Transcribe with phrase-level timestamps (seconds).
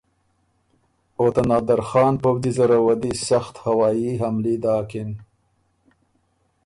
[1.17, 5.09] او ته نادرخان پؤځی زره وه دی سخت هوائي حملي داکِن۔